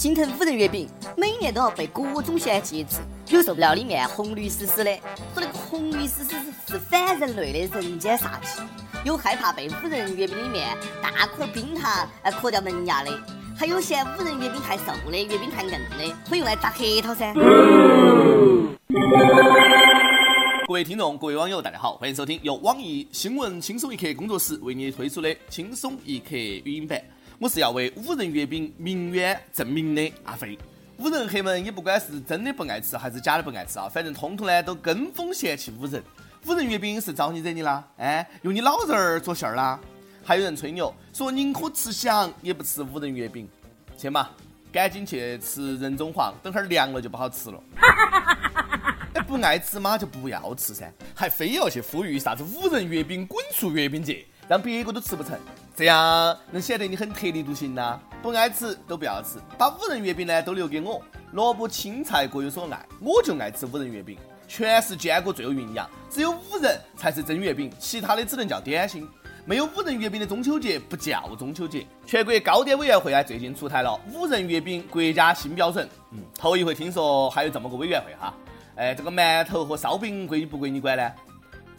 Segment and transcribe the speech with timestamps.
[0.00, 4.96] 心疼五仁月饼，每年都要被各种咸节制，有受不了里面红绿丝丝的，
[5.34, 6.34] 说那个红绿丝丝
[6.66, 8.62] 是反人类的人间煞气，
[9.04, 13.10] 有害怕被五仁月饼里面大颗冰糖呃磕掉门牙的，
[13.54, 17.34] 还有嫌五仁月饼太瘦的，月饼太硬的，可以用来砸核桃噻。
[20.66, 26.98] 各位听众，各位网友，大家好，欢迎收听由网易新闻轻松一刻工作室为你推出的轻松一刻语音版。
[27.40, 30.58] 我是要为五仁月饼鸣冤证明的阿飞。
[30.98, 36.04] 五仁黑们也不管是真的不爱吃还是假的不爱吃啊，反正通通呢都跟风嫌弃五仁。
[36.44, 37.82] 五仁月饼是招你惹你啦？
[37.96, 39.80] 哎，用你老人儿做馅儿啦？
[40.22, 43.48] 还有人吹牛说宁可吃翔也不吃五仁月饼，
[43.96, 44.28] 去嘛，
[44.70, 47.58] 赶紧去吃人中黄，等会儿凉了就不好吃了。
[49.26, 55.38] 不爱吃嘛就不要吃噻，还非要去呼吁啥子五仁月饼滚出月饼节，让别个都吃不成，
[55.80, 57.98] 这样能显得你很特立独行呐。
[58.22, 61.00] 不爱吃都不要吃，把五仁月饼呢都留给我，
[61.32, 69.08] 萝卜青菜各有所爱，我就爱吃五仁月饼，全是坚果最有营养，只有五仁才是真月饼，其他的只能叫点心。
[69.46, 71.86] 没有五仁月饼的中秋节不叫中秋节。
[72.04, 78.34] 全国糕点委员会啊最近出台了五仁月饼国家新标准，嗯，头一回听说还有这么个委员会哈。
[78.76, 81.10] 哎，这个馒头和烧饼归不归你管呢？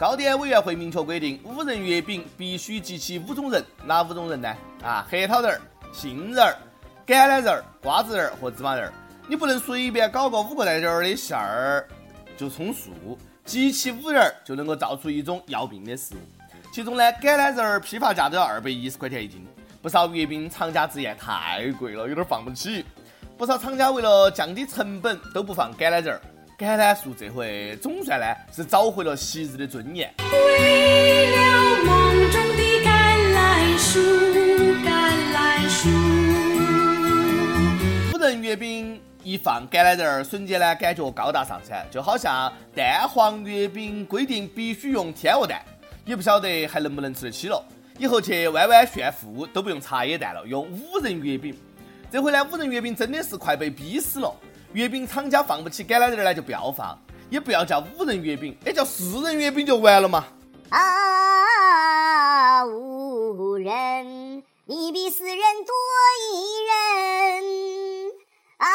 [0.02, 4.52] 糕点委员会明确规定，五仁月饼必须集齐五种仁，哪五种仁呢？
[4.83, 5.61] 啊，核桃仁、
[5.94, 6.57] 杏仁儿、
[7.05, 8.94] 橄榄仁、瓜子仁和芝麻仁儿。
[9.27, 11.88] 你不能随便搞个五个在这儿的馅儿
[12.35, 12.89] 就充数，
[13.45, 16.17] 集齐五仁儿就能够造出一种要命的食物。
[16.73, 19.45] 其中呢，橄榄仁儿批发价都要二百一十块钱一斤，
[19.83, 22.83] 不少月饼厂家直言太贵了，有点放不起。
[23.38, 26.22] 不少厂家为了降低成本，都不放橄榄仁儿。
[26.62, 30.14] 橄榄树这回总算呢是找回了昔日的尊严。
[30.31, 32.88] 为了梦中的橄
[33.34, 34.00] 榄树，
[34.86, 35.90] 橄榄树。
[38.14, 45.66] 五仁月饼一放橄榄仁儿，瞬间呢感觉高大上噻，就好像蛋黄月饼规定必须用天鹅蛋，
[46.06, 47.59] 也不晓得还能不能吃得起了。
[47.97, 51.58] 以后去弯弯炫富都不用茶叶蛋了，用五仁月饼。
[52.12, 54.31] 这回呢，五仁月饼真的是快被逼死了。
[54.74, 56.98] 月饼厂家放不起橄榄仁呢，就不要放，
[57.30, 60.26] 也不要叫五仁月饼，哎，叫四仁月饼就完了嘛。
[60.70, 65.76] 啊，五仁，你比四人多
[66.32, 66.34] 一
[66.70, 68.12] 人。
[68.58, 68.70] 啊，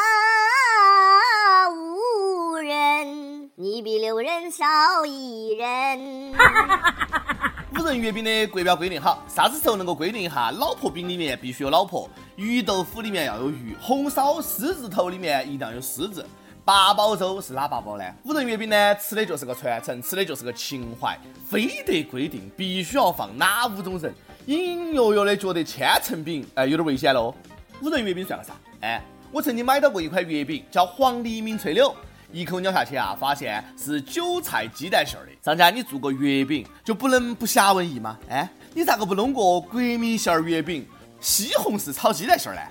[1.69, 4.65] 五人，你比六人少
[5.05, 6.33] 一人。
[7.75, 10.51] 五仁月饼的国标规定好，啥子时候能够规定一下？
[10.51, 16.25] 老婆饼里面必须有老婆，鱼豆腐里面要有鱼，红烧狮子头里面一定要有狮子。
[16.63, 18.05] 八宝粥是哪八宝呢？
[18.23, 24.13] 五仁月饼呢，吃的就是个传承，吃的就是个情怀，非得规定必须要放哪五种人，
[24.45, 27.35] 隐隐约约的觉得千层饼哎有点危险喽。
[27.81, 28.53] 五仁月饼算个啥？
[28.79, 31.93] 哎，我曾经买到过一款月饼，叫黄黎明翠柳。
[32.31, 35.31] 一口咬下去啊，发现是韭菜鸡蛋馅儿的。
[35.43, 38.19] 商家你做个月饼就不能不侠文艺吗？
[38.29, 40.85] 哎，你咋个不弄个国民馅儿月饼，
[41.21, 42.61] 西红柿炒鸡蛋馅儿呢？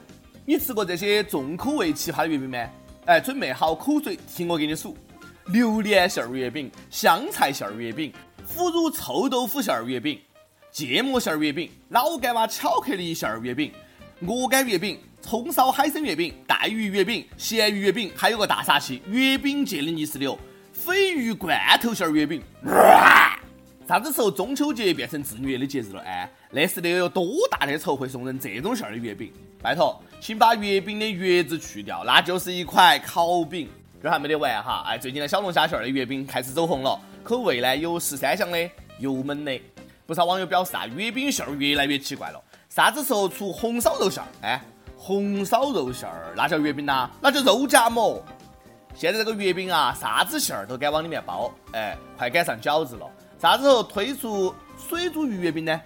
[0.45, 2.69] 你吃过这些重口味奇葩的月饼没？
[3.07, 4.97] 哎，准备好口水，听我给你数：
[5.47, 8.13] 榴莲馅儿月饼、香菜馅儿月饼、
[8.47, 10.21] 腐乳臭豆腐馅儿月饼、
[10.71, 13.73] 芥末馅儿月饼、老干妈巧克力馅儿月饼、
[14.21, 15.01] 鹅肝月饼。
[15.27, 20.39] 葱烧海参月饼、带鱼月饼、咸鱼月饼，还有个大杀器——月饼界的泥石流——
[20.73, 22.41] 鲱鱼罐头馅儿月饼。
[23.89, 26.01] 啥子时候中秋节变成自虐的节日了？
[26.03, 29.33] 哎，那是得有多大的仇会送人这种馅儿的月饼？
[29.61, 33.69] 拜托，请把月饼的“月”字去掉，那就是一块烤饼。
[34.01, 34.85] 这还没得完哈！
[34.87, 38.71] 哎，最近的小龙虾馅儿的月饼开始走红了，口味呢有十三香的，
[39.01, 39.61] 油焖的。
[40.07, 42.41] 不少网友表示啊，月饼馅儿越来越奇怪了。
[42.69, 44.29] 啥子时候出红烧肉馅儿？
[44.43, 44.63] 哎。
[44.97, 47.09] 红烧肉馅儿，那叫月饼呐？
[47.21, 48.23] 那叫肉夹馍。
[48.95, 53.07] 现在这个月饼啊，啥子馅儿都敢往里面包，哎，快赶上饺子了。
[53.39, 55.81] 啥时候推出水煮鱼月饼呢？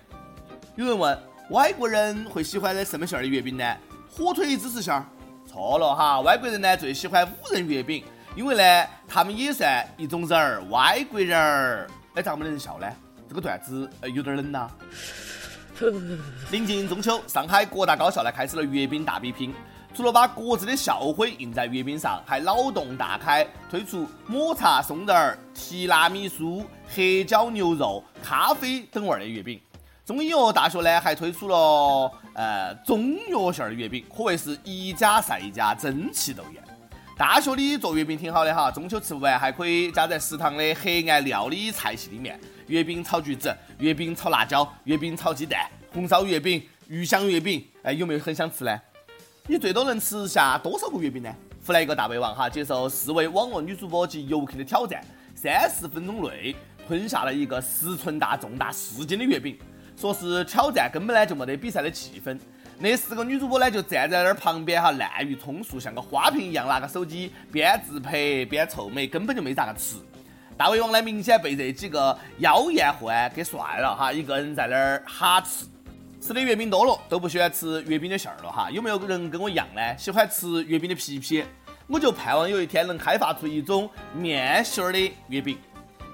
[0.77, 1.19] 有人问，
[1.51, 3.77] 外国人会喜欢的什么馅儿的月饼呢？
[4.09, 5.05] 火腿芝士馅儿？
[5.45, 8.05] 错了哈，外国人呢最喜欢五仁月饼，
[8.37, 11.91] 因为呢他们也算一种人儿，外国人儿。
[12.15, 12.87] 哎，咋没得人笑呢？
[13.29, 14.71] 这个段子呃有点冷呐。
[16.51, 19.55] 临近中秋，上海各大高校呢开始了月饼大比拼。
[19.93, 29.61] 除了把各自的校徽印在月饼上，还脑洞大开，推出抹茶松仁儿、提拉米苏、黑椒牛肉、咖啡等味儿的月饼。
[30.07, 36.63] 中医药大学呢还推出了呃中药馅儿的月饼，可谓是一家赛一家，争奇斗艳。
[37.19, 42.41] 大学里做月饼挺好的哈，中秋吃不完还可以加在食堂的黑暗料理菜系里面。
[42.71, 48.81] 月饼炒橘子，月饼炒辣椒，月饼炒鸡蛋，红烧月饼，鱼香月饼，哎，有没有很想吃呢？
[49.49, 51.35] 你最多能吃下多少个月饼呢？
[51.67, 56.55] 湖南一个大胃王哈接受四位网络女主播及游客的挑战，三十分钟内
[56.87, 59.59] 吞下了一个十寸大、重达四斤的月饼。
[59.97, 62.39] 说是挑战根本呢就没得比赛的气氛。
[62.79, 69.97] 那四个女主播呢就站在那儿旁边哈滥竽充数，像个花瓶一样拿个手机边自拍边臭美，根本就没咋个吃。
[70.61, 75.65] 大胃王呢明显被这几个妖艳货给帅了哈，一个人在那儿哈吃。
[76.21, 78.71] 吃的月饼多了都不喜欢吃月饼的馅儿了哈。
[78.71, 79.81] 有没有人跟我一样呢？
[79.97, 81.43] 喜欢吃月饼的皮皮？
[81.87, 85.57] 我就盼望有一天能开发出一种面馅儿的月饼。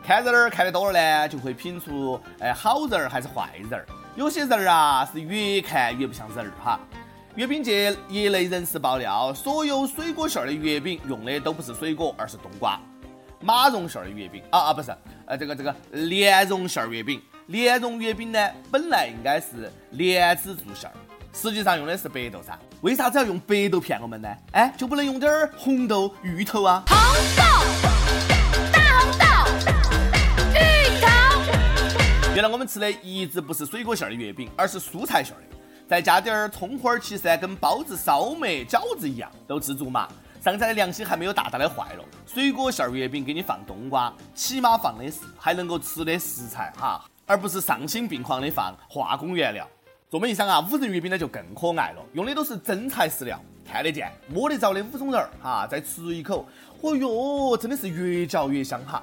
[0.05, 3.85] 看人儿看得多了呢，就会品出哎好人儿还是坏人儿。
[4.15, 6.79] 有些人儿啊是越看越不像人儿哈。
[7.35, 12.81] 月饼界业内人士爆料，所有水果馅儿的月饼用的都不是水果，而是冬瓜。
[13.41, 14.97] 马蓉馅儿的月饼啊啊不是，
[15.27, 17.21] 呃这个这个莲蓉馅儿月饼。
[17.47, 20.95] 莲蓉月饼呢本来应该是莲子做馅儿，
[21.33, 22.59] 实际上用的是白豆噻。
[22.81, 24.29] 为啥子要用白豆骗我们呢？
[24.53, 26.83] 哎，就不能用点儿红豆、芋头啊？
[26.89, 26.97] 红
[27.37, 27.43] 豆。
[28.73, 29.25] 大红豆，
[30.55, 31.07] 芋头
[32.35, 35.57] 原来我们吃的一直不是水果馅儿的月饼，而是蔬菜馅儿的，
[35.89, 40.09] 再加点儿葱花儿，其实跟包子、烧麦、饺子一样，都知足嘛。
[40.47, 42.05] 上菜的良心还没有大大的坏了。
[42.25, 49.69] 水果馅儿月饼给你放冬瓜，起码放的是还能够吃的食材哈，而不是丧心病狂的放化工原料。
[50.09, 56.47] 这么一想啊，五仁月饼呢就更可爱了，用的都是真材实料，看得见、摸得着的五种仁儿哈，再吃一口，
[56.81, 59.03] 哦哟，真的是越嚼越香哈。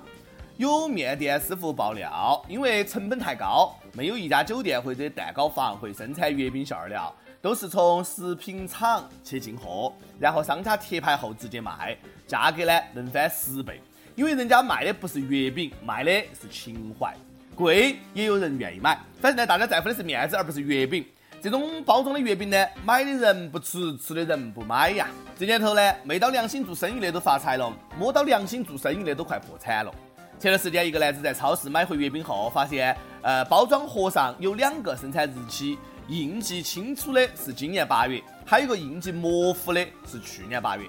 [0.56, 7.13] 有面店师傅爆料，因为成本太高，没有一家酒店或者蛋糕房会生产月饼馅儿料，
[7.44, 13.81] 都是从食品厂去进货，然后商家贴牌后直接卖，价格呢能翻十倍。
[14.16, 16.12] 因为人家卖的不是月饼，卖的
[16.42, 17.13] 是情怀，
[17.54, 18.98] 贵也有人愿意买。
[19.19, 21.06] 反正呢，大家在乎的是面子，而不是月饼。
[21.42, 25.10] 这种包装的月饼呢，买的人不吃，吃的人不买呀。
[25.38, 29.94] 这年头呢，昧到良心做生意的都发财了，摸到良心做生意的都快破产了。
[30.40, 35.78] 前段时间，一个男子在超市买回月饼后，发现，呃，包装盒上有两个生产日期，
[36.10, 40.86] 印记清楚的是今年八月，还有个印记模糊的是去年八月。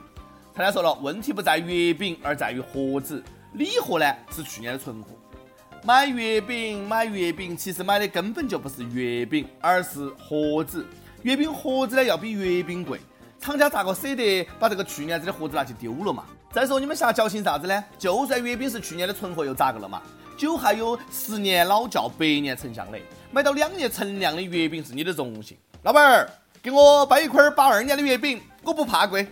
[0.52, 3.22] 他家说了，问题不在月饼，而在于盒子，
[3.52, 5.10] 礼盒呢是去年的存货。
[5.84, 10.84] 买月饼，买月饼，其实买的根本就不是月饼，而是盒子。
[11.22, 12.98] 月饼盒子呢要比月饼贵，
[13.38, 16.24] 厂家咋个舍得把这个去年子的盒子拿去丢了嘛？
[16.52, 17.84] 再说你们瞎矫情啥子呢？
[17.98, 20.02] 就算月饼是去年的存货又咋个了嘛？
[20.36, 22.98] 酒还有十年老窖、百年陈香的，
[23.30, 25.56] 买到两年陈酿的月饼是你的荣幸。
[25.82, 26.28] 老板儿，
[26.62, 29.26] 给我掰一块八二年的月饼，我不怕贵。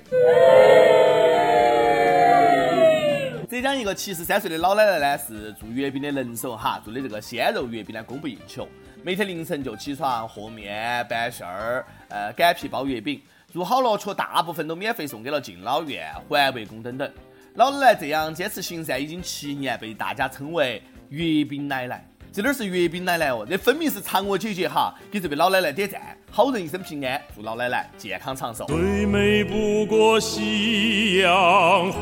[3.51, 8.67] 浙江一个七十三岁的老奶奶呢，是做月饼的能手哈，做的这个鲜肉月饼呢供不应求，
[9.03, 13.21] 每天凌晨就起床和面、拌馅儿，呃，擀皮包月饼。
[13.53, 17.13] 做好了，却大部分都免费送给了敬老院、环卫工等等。
[17.57, 22.03] 老奶奶这样坚持行善已经七年，被大家称为“月饼奶奶”。
[22.33, 24.95] 这哪是月饼奶奶哦，这分明是嫦娥姐姐哈！
[25.11, 26.01] 给这位老奶奶点赞，
[26.31, 28.65] 好人一生平安，祝老奶奶健康长寿。
[28.65, 32.01] 最美不过夕阳红。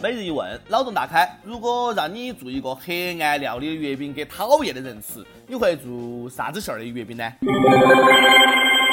[0.00, 7.28] 每日一问，脑洞大开：如果让你做一个黑暗料理的月饼给讨厌的人吃，你会做啥子馅儿的月饼呢？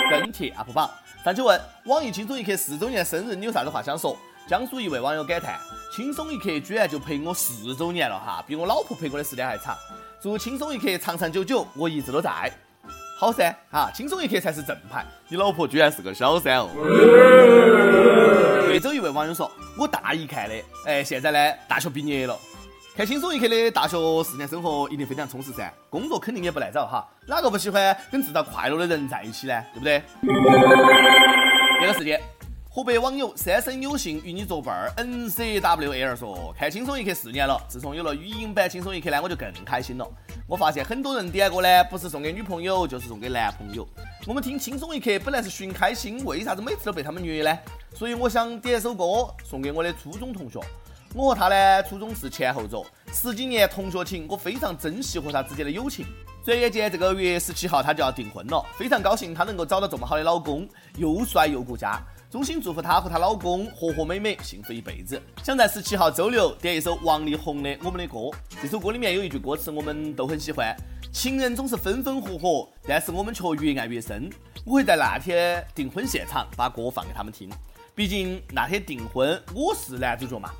[0.09, 0.89] 跟帖 UP 榜。
[1.23, 4.17] 上期问网易轻松一刻四周年生日，你有啥子话想说？
[4.47, 5.59] 江苏一位网友感叹：
[5.91, 9.75] 轻松一刻居然就陪我四周年了哈，比我老婆陪我的时间还长。
[10.21, 12.51] 祝轻松一刻长长久久，我一直都在。
[13.17, 15.03] 好噻，哈，轻松一刻才是正牌。
[15.27, 16.69] 你老婆居然是个小三哦。
[18.67, 20.55] 贵州一位网友说：我大一看的，
[20.85, 22.37] 哎，现在呢大学毕业了。
[22.95, 29.63] 看轻松一刻的大学四年生活一定非常充实噻，工作肯定也不赖找哈，哪个不喜欢跟制造快乐的人在一起呢？
[29.73, 30.03] 对不对？
[31.81, 32.21] 这个时间，
[32.71, 40.07] 河北网友三生有幸与你作伴儿，NCWL 说看轻松一刻四年了，自从有了语音版轻松一刻呢，我就更开心了。
[40.45, 43.87] 我发现很多人点歌呢，不是送给女朋友，就是送给男朋友。
[44.27, 47.57] 我们听轻松一刻本来是寻开心，为啥子每次都被他们虐呢？
[47.95, 50.59] 所以我想点首歌送给我的初中同学。
[51.15, 56.05] 我和他呢，初中是前后桌，十几年同学情，我非常珍惜和他之间的友情。
[56.45, 61.99] 转眼间，这个月十七号他就要订婚了，非常高兴他能够找到这么好的老公，又帅又顾家。
[62.29, 65.19] 衷心祝福她和她老公和和美美，幸福一辈子。
[65.43, 68.19] 想在十七号周六点一首王力宏的《我们的歌》，
[68.61, 70.75] 这首歌里面有一句歌词我们都很喜欢：
[71.11, 74.29] 情人总是分分合合，但是我们却越爱越深。
[74.63, 77.49] 我会在那天订婚现场把歌放给他们听，
[77.95, 80.51] 毕竟那天订婚我是男主角嘛。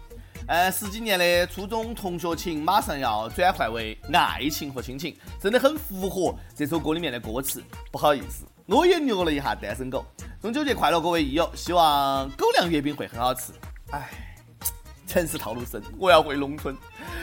[0.48, 7.62] 呃，十几年的初中同学情马上要转换为爱情和亲情，真的很符合这首歌里面的歌词。
[7.92, 10.06] 不好意思，我也虐了一下单身狗。
[10.40, 11.50] 中秋节快乐，各位益友！
[11.56, 13.52] 希望狗粮月饼会很好吃。
[13.90, 14.08] 哎，
[15.08, 16.78] 城市套路深，我要回农村。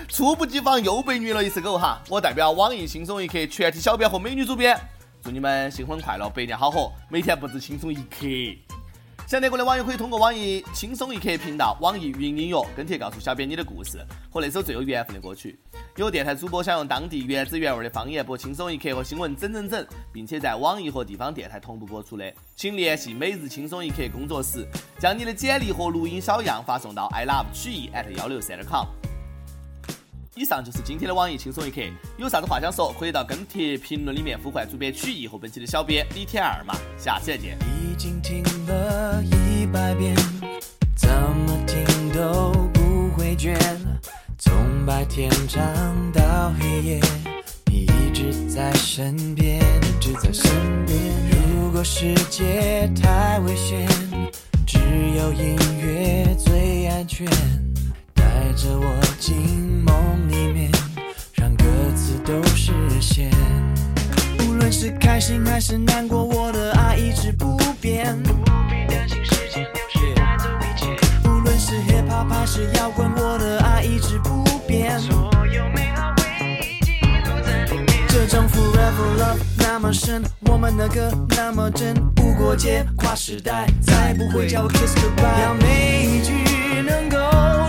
[0.09, 2.03] 猝不及防又被虐了一次狗哈！
[2.09, 4.77] 我代表网易轻松一刻全体小编和美女主编，
[5.23, 8.66] 祝你们新婚快乐，百年好合，每天不止轻松一刻。
[9.27, 13.99] 想听歌的网友可以通过网易轻松一刻频道、网易云音乐跟帖告诉小编你的故事
[14.31, 15.59] 和那首最有缘分的歌曲。
[15.97, 24.65] 有电台主播想用当地原汁原味的方言播轻松一刻和新闻整整整，并且在网易和地方电台同步播出的，请联系每日轻松一刻工作室，
[24.97, 28.87] 将你的简历和录音小样发送到 i love 曲艺 at 幺六三点 com。
[30.37, 31.81] 以上就是今天的网易轻松一刻，
[32.19, 37.57] 有啥子话想说，可以到跟帖评论里面呼唤主编曲艺和本期的小编李天二嘛，下期再见。
[37.83, 40.15] 已经听了一百遍，
[40.95, 43.57] 怎么听都不会倦。
[44.39, 45.63] 从白天唱
[46.13, 47.01] 到黑夜，
[47.71, 50.53] 你一直在身边，一直在身
[50.85, 51.01] 边。
[51.31, 53.89] 如果世界太危险，
[54.67, 54.79] 只
[55.17, 57.27] 有音乐最安全。
[58.47, 60.71] 带着我进梦里面，
[61.35, 61.65] 让歌
[61.97, 63.29] 词都实现。
[64.39, 68.17] 无论是开心还是难过，我的爱一直不变。
[68.23, 68.33] 不
[68.69, 70.97] 必担心时间流逝带走一切。
[71.29, 74.97] 无论是 hip hop 还是摇滚，我的爱一直不变。
[75.01, 76.25] 所有美好回
[76.61, 78.07] 忆记录在里面。
[78.07, 85.43] 这种 forever love 那么深，我们的歌那么真，无国界，跨时代，再不会叫我 kiss goodbye。
[85.43, 86.33] 要每一句
[86.83, 87.66] 能够。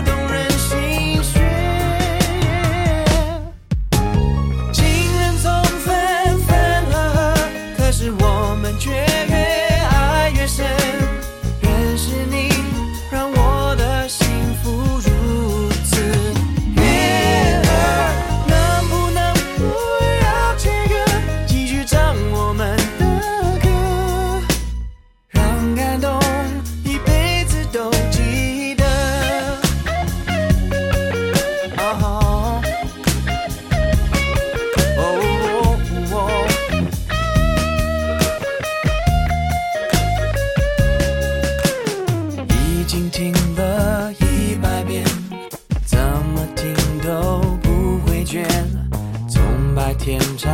[50.08, 50.50] 延长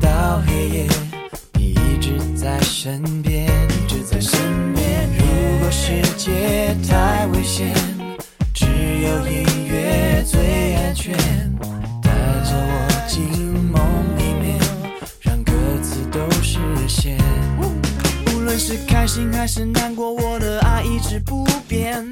[0.00, 0.86] 到黑夜，
[1.52, 5.08] 你一直在身边，一直在身边。
[5.16, 7.72] 如果世界太危险，
[8.52, 11.14] 只有音乐最安全。
[12.02, 12.10] 带
[12.42, 13.22] 着我进
[13.70, 13.80] 梦
[14.18, 14.58] 里面，
[15.20, 16.58] 让歌词都实
[16.88, 17.16] 现。
[18.34, 22.04] 无论是开心还是难过，我的爱一直不变。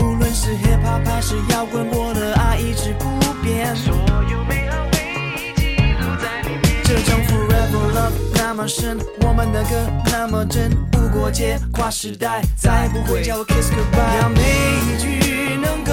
[0.00, 3.23] 无论是 hiphop 还是摇滚，我的爱一直不。
[3.44, 3.76] 变。
[3.76, 3.94] 所
[4.30, 4.98] 有美好回
[5.36, 6.82] 忆记录在里面。
[6.82, 14.22] 这种 forever love 那么深，我们的歌那么真，无国界，跨时代，再不会叫我 kiss goodbye。
[14.22, 15.92] 要每一句能够